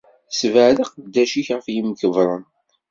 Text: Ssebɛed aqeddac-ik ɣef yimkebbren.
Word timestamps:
Ssebɛed 0.31 0.77
aqeddac-ik 0.83 1.49
ɣef 1.55 1.65
yimkebbren. 1.73 2.43